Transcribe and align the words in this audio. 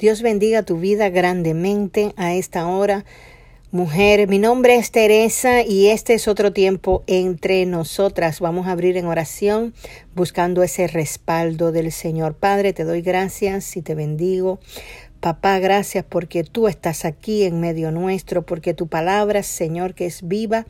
Dios 0.00 0.22
bendiga 0.22 0.62
tu 0.62 0.78
vida 0.78 1.10
grandemente 1.10 2.14
a 2.16 2.32
esta 2.32 2.66
hora. 2.66 3.04
Mujer, 3.70 4.28
mi 4.28 4.38
nombre 4.38 4.76
es 4.76 4.92
Teresa 4.92 5.62
y 5.62 5.88
este 5.88 6.14
es 6.14 6.26
otro 6.26 6.54
tiempo 6.54 7.04
entre 7.06 7.66
nosotras. 7.66 8.40
Vamos 8.40 8.66
a 8.66 8.70
abrir 8.70 8.96
en 8.96 9.04
oración 9.04 9.74
buscando 10.14 10.62
ese 10.62 10.86
respaldo 10.86 11.70
del 11.70 11.92
Señor. 11.92 12.34
Padre, 12.34 12.72
te 12.72 12.84
doy 12.84 13.02
gracias 13.02 13.76
y 13.76 13.82
te 13.82 13.94
bendigo. 13.94 14.58
Papá, 15.20 15.58
gracias 15.58 16.02
porque 16.08 16.44
tú 16.44 16.66
estás 16.66 17.04
aquí 17.04 17.42
en 17.42 17.60
medio 17.60 17.90
nuestro, 17.90 18.46
porque 18.46 18.72
tu 18.72 18.86
palabra, 18.86 19.42
Señor, 19.42 19.92
que 19.92 20.06
es 20.06 20.26
viva 20.26 20.64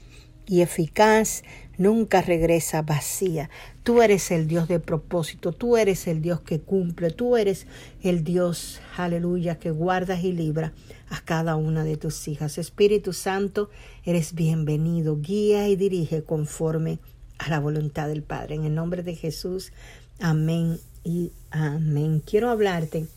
y 0.48 0.62
eficaz, 0.62 1.44
nunca 1.78 2.20
regresa 2.20 2.82
vacía. 2.82 3.48
Tú 3.90 4.02
eres 4.02 4.30
el 4.30 4.46
Dios 4.46 4.68
de 4.68 4.78
propósito, 4.78 5.50
tú 5.50 5.76
eres 5.76 6.06
el 6.06 6.22
Dios 6.22 6.42
que 6.42 6.60
cumple, 6.60 7.10
tú 7.10 7.36
eres 7.36 7.66
el 8.04 8.22
Dios, 8.22 8.80
aleluya, 8.96 9.58
que 9.58 9.72
guardas 9.72 10.22
y 10.22 10.32
libra 10.32 10.72
a 11.08 11.20
cada 11.22 11.56
una 11.56 11.82
de 11.82 11.96
tus 11.96 12.28
hijas. 12.28 12.56
Espíritu 12.56 13.12
Santo, 13.12 13.68
eres 14.04 14.36
bienvenido, 14.36 15.18
guía 15.20 15.66
y 15.66 15.74
dirige 15.74 16.22
conforme 16.22 17.00
a 17.38 17.50
la 17.50 17.58
voluntad 17.58 18.06
del 18.06 18.22
Padre. 18.22 18.54
En 18.54 18.64
el 18.64 18.76
nombre 18.76 19.02
de 19.02 19.16
Jesús, 19.16 19.72
amén 20.20 20.78
y 21.02 21.32
amén. 21.50 22.22
Quiero 22.24 22.50
hablarte 22.50 23.08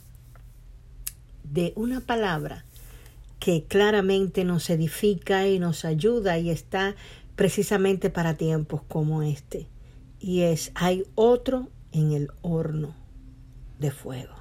de 1.44 1.74
una 1.76 2.02
palabra 2.02 2.66
que 3.38 3.66
claramente 3.66 4.44
nos 4.44 4.72
edifica 4.72 5.48
y 5.48 5.60
nos 5.60 5.86
ayuda 5.86 6.40
y 6.40 6.50
está 6.50 6.96
precisamente 7.36 8.10
para 8.10 8.34
tiempos 8.38 8.82
como 8.88 9.22
este. 9.22 9.68
Y 10.24 10.44
es, 10.44 10.72
hay 10.74 11.04
otro 11.16 11.68
en 11.92 12.14
el 12.14 12.32
horno 12.44 12.96
de 13.78 13.92
fuego. 13.92 14.34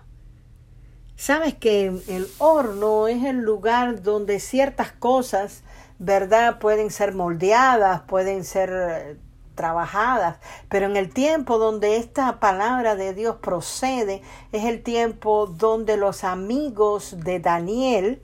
Sabes 1.16 1.54
que 1.56 1.86
el 2.06 2.28
horno 2.38 3.08
es 3.08 3.24
el 3.24 3.38
lugar 3.38 4.00
donde 4.00 4.38
ciertas 4.38 4.92
cosas, 4.92 5.64
¿verdad? 5.98 6.60
Pueden 6.60 6.92
ser 6.92 7.16
moldeadas, 7.16 8.02
pueden 8.02 8.44
ser 8.44 8.70
eh, 8.72 9.16
trabajadas, 9.56 10.36
pero 10.68 10.86
en 10.86 10.96
el 10.96 11.12
tiempo 11.12 11.58
donde 11.58 11.96
esta 11.96 12.38
palabra 12.38 12.94
de 12.94 13.12
Dios 13.12 13.38
procede, 13.42 14.22
es 14.52 14.64
el 14.66 14.84
tiempo 14.84 15.48
donde 15.48 15.96
los 15.96 16.22
amigos 16.22 17.16
de 17.24 17.40
Daniel, 17.40 18.22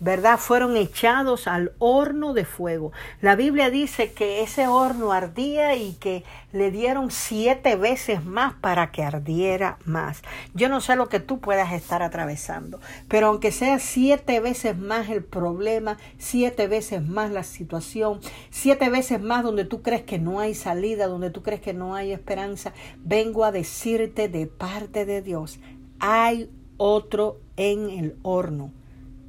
¿verdad? 0.00 0.38
Fueron 0.38 0.78
echados 0.78 1.46
al 1.46 1.72
horno 1.78 2.32
de 2.32 2.46
fuego. 2.46 2.90
La 3.20 3.36
Biblia 3.36 3.70
dice 3.70 4.12
que 4.12 4.42
ese 4.42 4.66
horno 4.66 5.12
ardía 5.12 5.76
y 5.76 5.92
que 5.92 6.24
le 6.52 6.70
dieron 6.70 7.10
siete 7.10 7.76
veces 7.76 8.24
más 8.24 8.54
para 8.54 8.90
que 8.90 9.02
ardiera 9.02 9.78
más. 9.84 10.22
Yo 10.54 10.70
no 10.70 10.80
sé 10.80 10.96
lo 10.96 11.10
que 11.10 11.20
tú 11.20 11.38
puedas 11.38 11.72
estar 11.72 12.02
atravesando, 12.02 12.80
pero 13.08 13.28
aunque 13.28 13.52
sea 13.52 13.78
siete 13.78 14.40
veces 14.40 14.76
más 14.76 15.10
el 15.10 15.22
problema, 15.22 15.98
siete 16.18 16.66
veces 16.66 17.06
más 17.06 17.30
la 17.30 17.44
situación, 17.44 18.20
siete 18.48 18.88
veces 18.88 19.20
más 19.20 19.44
donde 19.44 19.66
tú 19.66 19.82
crees 19.82 20.02
que 20.02 20.18
no 20.18 20.40
hay 20.40 20.54
salida, 20.54 21.06
donde 21.06 21.30
tú 21.30 21.42
crees 21.42 21.60
que 21.60 21.74
no 21.74 21.94
hay 21.94 22.12
esperanza, 22.12 22.72
vengo 22.98 23.44
a 23.44 23.52
decirte 23.52 24.28
de 24.28 24.46
parte 24.46 25.04
de 25.04 25.20
Dios, 25.20 25.60
hay 25.98 26.50
otro 26.78 27.38
en 27.56 27.90
el 27.90 28.16
horno 28.22 28.72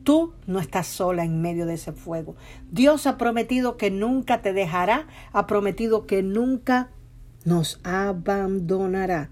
Tú 0.04 0.34
no 0.48 0.60
estás 0.60 0.88
sola 0.88 1.24
en 1.24 1.42
medio 1.42 1.66
de 1.66 1.76
ese 1.76 1.92
fuego. 1.92 2.36
Dios 2.72 3.08
ha 3.08 3.18
prometido 3.18 3.78
que 3.78 3.92
nunca 3.92 4.42
te 4.42 4.54
dejará, 4.54 5.08
ha 5.32 5.48
prometido 5.48 6.08
que 6.08 6.24
nunca 6.24 6.90
nos 7.46 7.80
abandonará. 7.84 9.30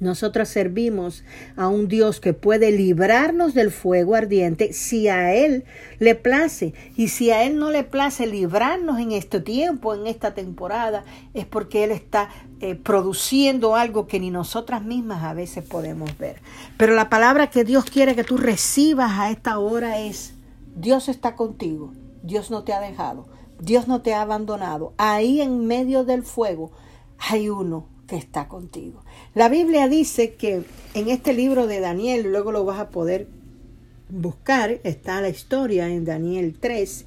Nosotros 0.00 0.48
servimos 0.48 1.24
a 1.56 1.66
un 1.66 1.88
Dios 1.88 2.20
que 2.20 2.32
puede 2.32 2.70
librarnos 2.70 3.52
del 3.52 3.72
fuego 3.72 4.14
ardiente 4.14 4.72
si 4.72 5.08
a 5.08 5.34
Él 5.34 5.64
le 5.98 6.14
place. 6.14 6.72
Y 6.96 7.08
si 7.08 7.32
a 7.32 7.42
Él 7.42 7.58
no 7.58 7.72
le 7.72 7.82
place 7.82 8.26
librarnos 8.28 9.00
en 9.00 9.10
este 9.10 9.40
tiempo, 9.40 9.94
en 9.94 10.06
esta 10.06 10.34
temporada, 10.34 11.04
es 11.34 11.46
porque 11.46 11.82
Él 11.82 11.90
está 11.90 12.28
eh, 12.60 12.76
produciendo 12.76 13.74
algo 13.74 14.06
que 14.06 14.20
ni 14.20 14.30
nosotras 14.30 14.84
mismas 14.84 15.24
a 15.24 15.34
veces 15.34 15.64
podemos 15.64 16.16
ver. 16.16 16.40
Pero 16.76 16.94
la 16.94 17.10
palabra 17.10 17.50
que 17.50 17.64
Dios 17.64 17.84
quiere 17.86 18.14
que 18.14 18.24
tú 18.24 18.36
recibas 18.36 19.18
a 19.18 19.30
esta 19.32 19.58
hora 19.58 19.98
es, 19.98 20.34
Dios 20.76 21.08
está 21.08 21.34
contigo, 21.34 21.92
Dios 22.22 22.52
no 22.52 22.62
te 22.62 22.72
ha 22.72 22.80
dejado, 22.80 23.26
Dios 23.60 23.88
no 23.88 24.00
te 24.00 24.14
ha 24.14 24.22
abandonado. 24.22 24.94
Ahí 24.96 25.40
en 25.40 25.66
medio 25.66 26.04
del 26.04 26.22
fuego 26.22 26.70
hay 27.18 27.48
uno 27.48 27.97
que 28.08 28.16
está 28.16 28.48
contigo. 28.48 29.04
La 29.34 29.48
Biblia 29.48 29.86
dice 29.86 30.34
que 30.34 30.62
en 30.94 31.08
este 31.08 31.34
libro 31.34 31.68
de 31.68 31.78
Daniel, 31.78 32.32
luego 32.32 32.50
lo 32.50 32.64
vas 32.64 32.80
a 32.80 32.88
poder 32.88 33.28
buscar, 34.08 34.80
está 34.82 35.20
la 35.20 35.28
historia 35.28 35.88
en 35.88 36.04
Daniel 36.04 36.56
3, 36.58 37.04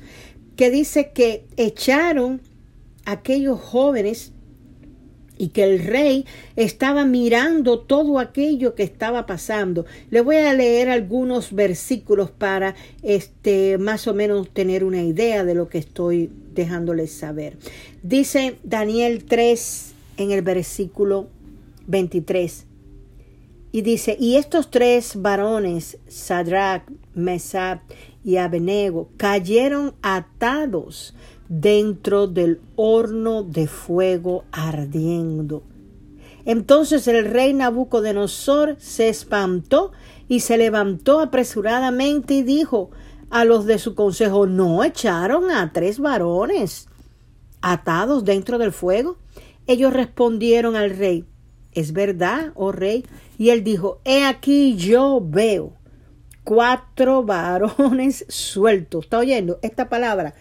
que 0.56 0.70
dice 0.70 1.12
que 1.12 1.44
echaron 1.58 2.40
aquellos 3.06 3.60
jóvenes 3.60 4.32
y 5.40 5.48
que 5.48 5.64
el 5.64 5.80
rey 5.80 6.28
estaba 6.56 7.04
mirando 7.04 7.80
todo 7.80 8.20
aquello 8.20 8.76
que 8.76 8.84
estaba 8.84 9.26
pasando. 9.26 9.88
Le 10.12 10.22
voy 10.22 10.36
a 10.36 10.54
leer 10.54 10.88
algunos 10.90 11.54
versículos 11.54 12.30
para 12.30 12.76
este 13.02 13.80
más 13.80 14.08
o 14.08 14.14
menos 14.14 14.52
tener 14.52 14.84
una 14.84 15.02
idea 15.02 15.44
de 15.44 15.56
lo 15.56 15.68
que 15.68 15.80
estoy 15.80 16.30
dejándoles 16.54 17.12
saber. 17.12 17.58
Dice 18.04 18.58
Daniel 18.64 19.26
3 19.26 19.96
en 20.22 20.32
el 20.32 20.42
versículo 20.42 21.28
23. 21.88 22.68
Y 23.74 23.82
dice, 23.82 24.18
y 24.20 24.36
estos 24.36 24.70
tres 24.70 25.22
varones, 25.22 25.98
Sadrach, 26.08 26.84
Mesach 27.14 27.82
y 28.24 28.38
Abednego, 28.38 29.10
cayeron 29.18 29.94
atados 30.02 31.16
dentro 31.48 32.28
del 32.28 32.62
horno 32.76 33.44
de 33.44 33.68
fuego 33.68 34.44
ardiendo. 34.52 35.64
Entonces 36.46 37.08
el 37.08 37.26
rey 37.26 37.54
Nabucodonosor 37.54 38.76
se 38.80 39.10
espantó 39.10 39.92
y 40.28 40.40
se 40.40 40.58
levantó 40.58 41.20
apresuradamente 41.20 42.36
y 42.36 42.44
dijo 42.44 42.90
a 43.30 43.46
los 43.46 43.66
de 43.66 43.80
su 43.80 43.96
consejo, 43.96 44.48
¿no 44.48 44.84
echaron 44.84 45.52
a 45.52 45.72
tres 45.72 46.00
varones 46.00 46.88
atados 47.62 48.26
dentro 48.26 48.58
del 48.58 48.72
fuego? 48.72 49.18
Ellos 49.72 49.94
respondieron 49.94 50.76
al 50.76 50.90
rey, 50.90 51.24
¿es 51.72 51.94
verdad, 51.94 52.52
oh 52.56 52.74
rey? 52.74 53.06
Y 53.38 53.52
él 53.52 53.64
dijo, 53.64 54.02
he 54.04 54.26
aquí 54.26 54.76
yo 54.76 55.22
veo 55.24 55.72
cuatro 56.44 57.24
varones 57.24 58.26
sueltos. 58.28 59.06
¿Está 59.06 59.20
oyendo? 59.20 59.60
Esta 59.62 59.88
palabra 59.88 60.34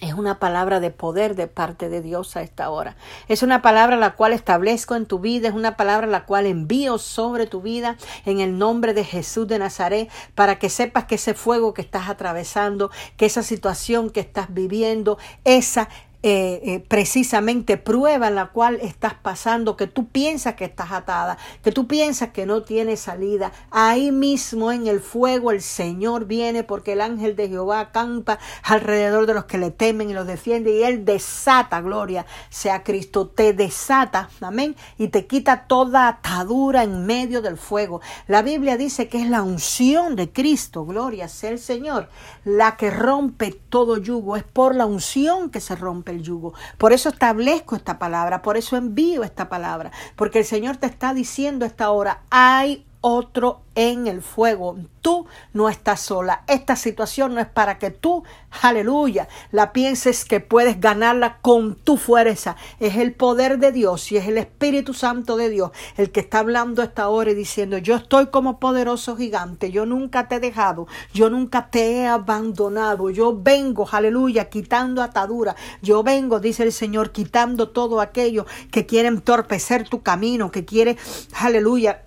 es 0.00 0.14
una 0.14 0.38
palabra 0.38 0.78
de 0.78 0.92
poder 0.92 1.34
de 1.34 1.48
parte 1.48 1.88
de 1.88 2.00
Dios 2.00 2.36
a 2.36 2.42
esta 2.42 2.70
hora. 2.70 2.94
Es 3.26 3.42
una 3.42 3.60
palabra 3.60 3.96
la 3.96 4.14
cual 4.14 4.32
establezco 4.32 4.94
en 4.94 5.06
tu 5.06 5.18
vida, 5.18 5.48
es 5.48 5.54
una 5.54 5.76
palabra 5.76 6.06
la 6.06 6.24
cual 6.24 6.46
envío 6.46 6.98
sobre 6.98 7.48
tu 7.48 7.60
vida 7.60 7.96
en 8.24 8.38
el 8.38 8.56
nombre 8.56 8.94
de 8.94 9.02
Jesús 9.02 9.48
de 9.48 9.58
Nazaret 9.58 10.08
para 10.36 10.60
que 10.60 10.70
sepas 10.70 11.06
que 11.06 11.16
ese 11.16 11.34
fuego 11.34 11.74
que 11.74 11.82
estás 11.82 12.08
atravesando, 12.08 12.92
que 13.16 13.26
esa 13.26 13.42
situación 13.42 14.10
que 14.10 14.20
estás 14.20 14.54
viviendo, 14.54 15.18
esa 15.42 15.88
eh, 16.24 16.60
eh, 16.64 16.84
precisamente 16.86 17.76
prueba 17.78 18.28
en 18.28 18.36
la 18.36 18.52
cual 18.52 18.78
estás 18.80 19.14
pasando, 19.14 19.76
que 19.76 19.88
tú 19.88 20.06
piensas 20.06 20.54
que 20.54 20.64
estás 20.64 20.92
atada, 20.92 21.36
que 21.64 21.72
tú 21.72 21.88
piensas 21.88 22.28
que 22.28 22.46
no 22.46 22.62
tienes 22.62 23.00
salida. 23.00 23.50
Ahí 23.72 24.12
mismo 24.12 24.70
en 24.70 24.86
el 24.86 25.00
fuego 25.00 25.50
el 25.50 25.62
Señor 25.62 26.26
viene 26.26 26.62
porque 26.62 26.92
el 26.92 27.00
ángel 27.00 27.34
de 27.34 27.48
Jehová 27.48 27.90
campa 27.90 28.38
alrededor 28.62 29.26
de 29.26 29.34
los 29.34 29.46
que 29.46 29.58
le 29.58 29.72
temen 29.72 30.10
y 30.10 30.12
los 30.12 30.28
defiende 30.28 30.72
y 30.72 30.84
él 30.84 31.04
desata, 31.04 31.80
gloria 31.80 32.24
sea 32.50 32.84
Cristo, 32.84 33.26
te 33.26 33.52
desata, 33.52 34.30
amén, 34.40 34.76
y 34.98 35.08
te 35.08 35.26
quita 35.26 35.66
toda 35.66 36.06
atadura 36.06 36.84
en 36.84 37.04
medio 37.04 37.42
del 37.42 37.56
fuego. 37.56 38.00
La 38.28 38.42
Biblia 38.42 38.76
dice 38.76 39.08
que 39.08 39.20
es 39.20 39.28
la 39.28 39.42
unción 39.42 40.14
de 40.14 40.30
Cristo, 40.30 40.84
gloria 40.84 41.26
sea 41.26 41.50
el 41.50 41.58
Señor, 41.58 42.08
la 42.44 42.76
que 42.76 42.90
rompe 42.90 43.50
todo 43.68 43.96
yugo, 43.96 44.36
es 44.36 44.44
por 44.44 44.76
la 44.76 44.86
unción 44.86 45.50
que 45.50 45.60
se 45.60 45.74
rompe 45.74 46.11
el 46.12 46.22
yugo. 46.22 46.54
Por 46.78 46.92
eso 46.92 47.08
establezco 47.08 47.76
esta 47.76 47.98
palabra, 47.98 48.42
por 48.42 48.56
eso 48.56 48.76
envío 48.76 49.24
esta 49.24 49.48
palabra, 49.48 49.90
porque 50.16 50.38
el 50.38 50.44
Señor 50.44 50.76
te 50.76 50.86
está 50.86 51.14
diciendo 51.14 51.64
esta 51.64 51.90
hora, 51.90 52.22
hay 52.30 52.86
otro 53.02 53.60
en 53.74 54.06
el 54.06 54.22
fuego. 54.22 54.76
Tú 55.02 55.26
no 55.52 55.68
estás 55.68 56.00
sola. 56.00 56.44
Esta 56.46 56.76
situación 56.76 57.34
no 57.34 57.40
es 57.40 57.48
para 57.48 57.78
que 57.78 57.90
tú, 57.90 58.22
aleluya, 58.62 59.28
la 59.50 59.72
pienses 59.72 60.24
que 60.24 60.40
puedes 60.40 60.80
ganarla 60.80 61.38
con 61.42 61.74
tu 61.74 61.96
fuerza. 61.96 62.56
Es 62.80 62.96
el 62.96 63.12
poder 63.12 63.58
de 63.58 63.72
Dios 63.72 64.10
y 64.12 64.16
es 64.16 64.28
el 64.28 64.38
Espíritu 64.38 64.94
Santo 64.94 65.36
de 65.36 65.50
Dios 65.50 65.72
el 65.96 66.10
que 66.10 66.20
está 66.20 66.38
hablando 66.38 66.82
esta 66.82 67.08
hora 67.08 67.32
y 67.32 67.34
diciendo, 67.34 67.78
yo 67.78 67.96
estoy 67.96 68.26
como 68.26 68.58
poderoso 68.58 69.16
gigante, 69.16 69.70
yo 69.70 69.84
nunca 69.86 70.28
te 70.28 70.36
he 70.36 70.40
dejado, 70.40 70.86
yo 71.12 71.28
nunca 71.28 71.68
te 71.68 71.92
he 71.92 72.06
abandonado, 72.06 73.10
yo 73.10 73.36
vengo, 73.36 73.88
aleluya, 73.90 74.48
quitando 74.48 75.02
atadura, 75.02 75.56
yo 75.82 76.02
vengo, 76.02 76.38
dice 76.38 76.62
el 76.62 76.72
Señor, 76.72 77.10
quitando 77.10 77.70
todo 77.70 78.00
aquello 78.00 78.46
que 78.70 78.86
quiere 78.86 79.08
entorpecer 79.08 79.88
tu 79.88 80.02
camino, 80.02 80.50
que 80.50 80.64
quiere, 80.64 80.96
aleluya, 81.34 82.02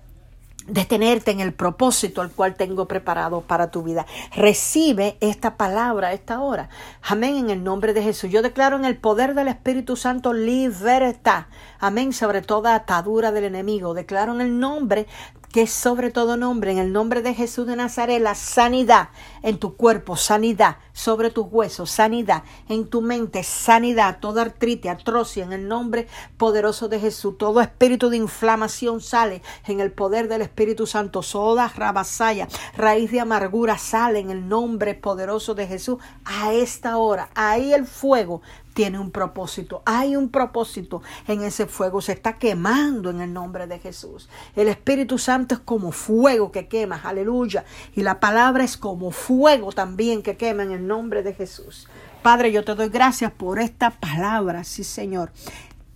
detenerte 0.66 1.30
en 1.30 1.40
el 1.40 1.52
propósito 1.52 2.20
al 2.20 2.30
cual 2.30 2.54
tengo 2.54 2.86
preparado 2.86 3.40
para 3.40 3.70
tu 3.70 3.82
vida. 3.82 4.06
Recibe 4.34 5.16
esta 5.20 5.56
palabra 5.56 6.12
esta 6.12 6.40
hora. 6.40 6.68
Amén 7.02 7.36
en 7.36 7.50
el 7.50 7.64
nombre 7.64 7.92
de 7.92 8.02
Jesús. 8.02 8.30
Yo 8.30 8.42
declaro 8.42 8.76
en 8.76 8.84
el 8.84 8.96
poder 8.96 9.34
del 9.34 9.48
Espíritu 9.48 9.96
Santo 9.96 10.32
libertad. 10.32 11.46
Amén 11.78 12.12
sobre 12.12 12.42
toda 12.42 12.74
atadura 12.74 13.32
del 13.32 13.44
enemigo. 13.44 13.94
Declaro 13.94 14.34
en 14.34 14.40
el 14.40 14.58
nombre 14.58 15.06
que 15.56 15.66
sobre 15.66 16.10
todo 16.10 16.36
nombre, 16.36 16.70
en 16.70 16.76
el 16.76 16.92
nombre 16.92 17.22
de 17.22 17.32
Jesús 17.32 17.66
de 17.66 17.76
Nazaret, 17.76 18.20
la 18.20 18.34
sanidad 18.34 19.08
en 19.42 19.56
tu 19.56 19.74
cuerpo, 19.74 20.14
sanidad 20.14 20.76
sobre 20.92 21.30
tus 21.30 21.46
huesos, 21.50 21.90
sanidad 21.90 22.42
en 22.68 22.86
tu 22.86 23.00
mente, 23.00 23.42
sanidad, 23.42 24.18
toda 24.20 24.42
artritis, 24.42 24.90
atrocia, 24.90 25.44
en 25.44 25.54
el 25.54 25.66
nombre 25.66 26.08
poderoso 26.36 26.90
de 26.90 27.00
Jesús. 27.00 27.38
Todo 27.38 27.62
espíritu 27.62 28.10
de 28.10 28.18
inflamación 28.18 29.00
sale 29.00 29.40
en 29.66 29.80
el 29.80 29.92
poder 29.92 30.28
del 30.28 30.42
Espíritu 30.42 30.86
Santo. 30.86 31.22
Soda, 31.22 31.72
rabasaya, 31.74 32.48
raíz 32.76 33.10
de 33.10 33.20
amargura 33.20 33.78
sale 33.78 34.18
en 34.18 34.28
el 34.28 34.46
nombre 34.46 34.92
poderoso 34.92 35.54
de 35.54 35.66
Jesús 35.66 35.96
a 36.26 36.52
esta 36.52 36.98
hora. 36.98 37.30
Ahí 37.34 37.72
el 37.72 37.86
fuego 37.86 38.42
tiene 38.76 38.98
un 38.98 39.10
propósito. 39.10 39.80
Hay 39.86 40.16
un 40.16 40.28
propósito 40.28 41.00
en 41.26 41.42
ese 41.42 41.64
fuego. 41.64 42.02
Se 42.02 42.12
está 42.12 42.34
quemando 42.34 43.08
en 43.08 43.22
el 43.22 43.32
nombre 43.32 43.66
de 43.66 43.78
Jesús. 43.78 44.28
El 44.54 44.68
Espíritu 44.68 45.16
Santo 45.16 45.54
es 45.54 45.60
como 45.62 45.92
fuego 45.92 46.52
que 46.52 46.68
quema. 46.68 47.00
Aleluya. 47.02 47.64
Y 47.94 48.02
la 48.02 48.20
palabra 48.20 48.64
es 48.64 48.76
como 48.76 49.12
fuego 49.12 49.72
también 49.72 50.22
que 50.22 50.36
quema 50.36 50.62
en 50.62 50.72
el 50.72 50.86
nombre 50.86 51.22
de 51.22 51.32
Jesús. 51.32 51.88
Padre, 52.22 52.52
yo 52.52 52.64
te 52.64 52.74
doy 52.74 52.90
gracias 52.90 53.32
por 53.32 53.58
esta 53.60 53.92
palabra. 53.92 54.62
Sí, 54.62 54.84
Señor. 54.84 55.32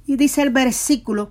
Y 0.07 0.17
dice 0.17 0.41
el 0.41 0.49
versículo 0.49 1.29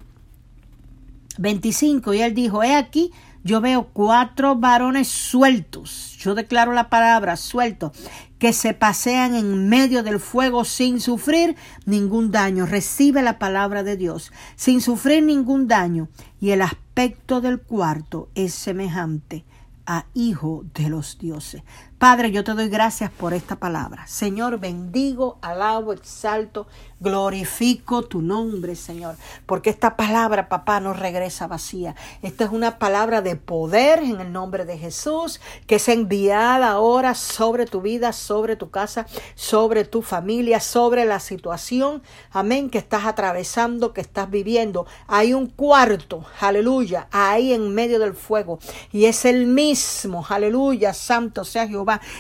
25. 1.40 2.14
Y 2.14 2.22
él 2.22 2.36
dijo, 2.36 2.62
he 2.62 2.76
aquí 2.76 3.12
yo 3.44 3.62
veo 3.62 3.88
cuatro 3.94 4.56
varones 4.56 5.08
sueltos. 5.08 6.16
Yo 6.20 6.36
declaro 6.36 6.74
la 6.74 6.90
palabra 6.90 7.38
suelto 7.38 7.92
que 8.40 8.54
se 8.54 8.74
pasean 8.74 9.36
en 9.36 9.70
medio 9.70 10.02
del 10.02 10.20
fuego 10.20 10.64
sin 10.66 11.02
sufrir 11.02 11.56
ningún 11.86 12.32
daño. 12.32 12.66
Recibe 12.66 13.22
la 13.22 13.38
palabra 13.38 13.84
de 13.84 13.98
Dios 13.98 14.32
sin 14.56 14.82
sufrir 14.82 15.24
ningún 15.24 15.68
daño. 15.68 16.08
Y 16.40 16.52
el 16.52 16.62
aspecto 16.62 17.42
del 17.42 17.60
cuarto 17.60 18.30
es 18.36 18.54
semejante 18.54 19.46
a 19.86 20.06
hijo 20.14 20.64
de 20.74 20.90
los 20.90 21.18
dioses. 21.18 21.64
Padre, 22.00 22.32
yo 22.32 22.46
te 22.46 22.54
doy 22.54 22.70
gracias 22.70 23.12
por 23.12 23.34
esta 23.34 23.58
palabra. 23.58 24.08
Señor, 24.08 24.58
bendigo, 24.58 25.38
alabo, 25.42 25.92
exalto, 25.92 26.66
glorifico 27.02 28.04
tu 28.04 28.22
nombre, 28.22 28.78
Señor, 28.78 29.18
porque 29.46 29.70
esta 29.70 29.98
palabra, 29.98 30.48
papá, 30.48 30.80
no 30.80 30.94
regresa 30.94 31.48
vacía. 31.48 31.96
Esta 32.22 32.46
es 32.46 32.52
una 32.52 32.80
palabra 32.80 33.22
de 33.22 33.36
poder 33.36 34.00
en 34.00 34.22
el 34.22 34.32
nombre 34.32 34.64
de 34.64 34.78
Jesús, 34.78 35.42
que 35.68 35.76
es 35.76 35.90
enviada 35.90 36.70
ahora 36.70 37.16
sobre 37.16 37.66
tu 37.66 37.82
vida, 37.82 38.14
sobre 38.14 38.56
tu 38.56 38.70
casa, 38.70 39.06
sobre 39.36 39.84
tu 39.84 40.02
familia, 40.02 40.62
sobre 40.62 41.04
la 41.04 41.20
situación, 41.20 42.02
amén, 42.32 42.70
que 42.70 42.78
estás 42.78 43.06
atravesando, 43.06 43.92
que 43.92 44.00
estás 44.00 44.30
viviendo. 44.30 44.86
Hay 45.08 45.34
un 45.34 45.48
cuarto, 45.48 46.24
aleluya, 46.40 47.10
ahí 47.12 47.52
en 47.52 47.74
medio 47.76 48.00
del 48.00 48.14
fuego, 48.14 48.60
y 48.94 49.04
es 49.04 49.26
el 49.26 49.48
mismo, 49.48 50.26
aleluya, 50.30 50.94
santo 50.94 51.44
sea 51.44 51.66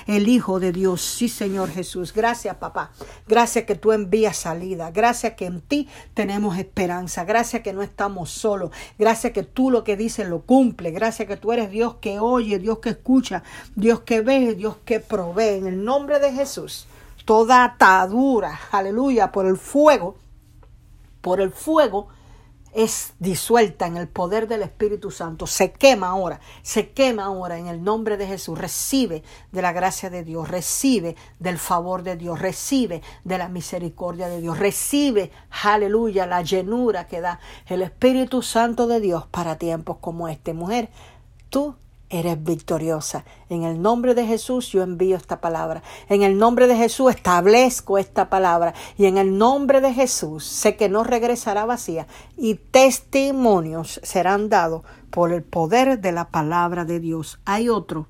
El 0.08 0.28
Hijo 0.28 0.60
de 0.60 0.72
Dios. 0.72 1.02
Sí, 1.02 1.30
Señor 1.30 1.70
Jesús. 1.70 2.14
Gracias, 2.14 2.56
papá. 2.58 2.92
Gracias 3.28 3.66
que 3.66 3.76
tú 3.76 3.92
envías 3.92 4.38
salida. 4.38 4.92
Gracias 4.92 5.34
que 5.34 5.46
en 5.46 5.62
ti 5.62 5.88
tenemos 6.14 6.58
esperanza. 6.58 7.24
Gracias 7.26 7.62
que 7.62 7.74
no 7.74 7.82
estamos 7.82 8.32
solos. 8.32 8.72
Gracias 8.98 9.34
que 9.34 9.44
tú 9.44 9.72
lo 9.72 9.84
que 9.84 9.98
dices 9.98 10.28
lo 10.28 10.42
cumple. 10.42 10.92
Gracias 10.92 11.28
que 11.28 11.38
tú 11.38 11.52
eres 11.52 11.70
Dios 11.70 11.96
que 12.02 12.20
oye, 12.20 12.60
Dios 12.60 12.80
que 12.80 12.90
escucha, 12.90 13.44
Dios 13.76 14.02
que 14.02 14.22
ve, 14.22 14.56
Dios 14.56 14.78
que 14.86 15.00
provee. 15.00 15.58
En 15.58 15.68
el 15.68 15.84
nombre 15.84 16.20
de 16.20 16.32
Jesús, 16.32 16.88
toda 17.26 17.64
atadura, 17.64 18.60
aleluya, 18.72 19.32
por 19.32 19.46
el 19.46 19.58
fuego, 19.58 20.16
por 21.22 21.42
el 21.42 21.52
fuego 21.52 22.08
es 22.74 23.14
disuelta 23.20 23.88
en 23.88 23.98
el 23.98 24.08
poder 24.08 24.48
del 24.48 24.62
Espíritu 24.62 25.12
Santo, 25.12 25.48
se 25.48 25.72
quema 25.72 26.10
ahora, 26.10 26.40
se 26.62 26.92
quema 26.92 27.26
ahora 27.26 27.58
en 27.58 27.68
el 27.68 27.84
nombre 27.84 28.18
de 28.18 28.28
Jesús, 28.28 28.58
recibe 28.58 29.24
de 29.52 29.62
la 29.62 29.72
gracia 29.72 30.10
de 30.10 30.24
Dios, 30.24 30.48
recibe 30.48 31.16
del 31.40 31.58
favor 31.58 32.04
de 32.04 32.16
Dios, 32.16 32.40
recibe 32.40 33.02
de 33.24 33.38
la 33.38 33.50
misericordia 33.50 34.28
de 34.28 34.42
Dios, 34.42 34.60
recibe, 34.60 35.32
aleluya, 35.64 36.26
la 36.26 36.42
llenura 36.42 37.08
que 37.08 37.22
da 37.22 37.40
el 37.66 37.82
Espíritu 37.82 38.42
Santo 38.42 38.88
de 38.88 39.00
Dios 39.00 39.26
para 39.28 39.58
tiempos 39.58 39.98
como 40.00 40.28
este. 40.28 40.54
Mujer, 40.54 40.90
tú 41.50 41.76
eres 42.10 42.44
victoriosa. 42.44 43.24
En 43.50 43.64
el 43.64 43.82
nombre 43.82 44.16
de 44.16 44.26
Jesús 44.26 44.70
yo 44.70 44.82
envío 44.82 45.16
esta 45.16 45.42
palabra. 45.42 45.84
En 46.08 46.24
el 46.24 46.38
nombre 46.38 46.68
de 46.68 46.76
Jesús 46.76 47.12
establezco 47.12 47.98
esta 47.98 48.30
palabra. 48.30 48.74
Y 48.98 49.06
en 49.06 49.18
el 49.18 49.38
nombre 49.38 49.82
de 49.82 49.94
Jesús 49.94 50.44
sé 50.44 50.76
que 50.76 50.90
no 50.90 51.04
regresará 51.04 51.66
vacía. 51.66 52.08
Y 52.36 52.56
testimonios 52.56 54.00
serán 54.04 54.50
dados 54.50 54.84
por 55.12 55.32
el 55.32 55.44
poder 55.44 56.02
de 56.02 56.12
la 56.12 56.30
palabra 56.30 56.86
de 56.86 57.00
Dios. 57.00 57.40
Hay 57.46 57.70
otro 57.70 58.08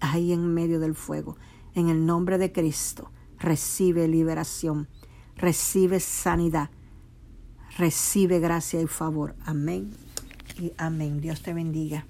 ahí 0.00 0.32
en 0.32 0.52
medio 0.52 0.80
del 0.80 0.94
fuego. 0.94 1.36
En 1.74 1.88
el 1.88 2.04
nombre 2.04 2.38
de 2.38 2.52
Cristo 2.52 3.10
recibe 3.38 4.06
liberación. 4.08 4.88
Recibe 5.36 6.00
sanidad. 6.00 6.70
Recibe 7.78 8.40
gracia 8.40 8.80
y 8.82 8.86
favor. 8.86 9.34
Amén 9.46 9.94
y 10.58 10.72
amén. 10.76 11.20
Dios 11.20 11.40
te 11.40 11.54
bendiga. 11.54 12.04